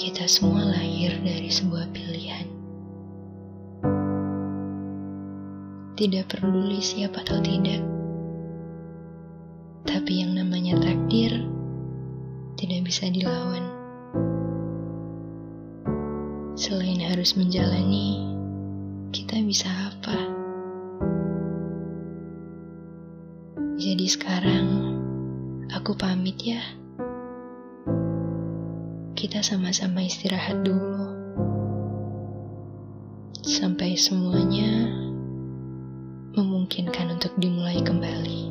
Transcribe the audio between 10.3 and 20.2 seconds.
namanya takdir tidak bisa dilawan. Selain harus menjalani, kita bisa apa?